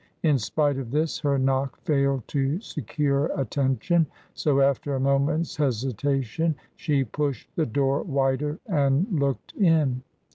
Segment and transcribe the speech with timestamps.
[0.23, 6.55] In spite of this her knock failed to secure attention, so, after a moment's hesitation,
[6.75, 10.01] she pushed the door wider and looked in.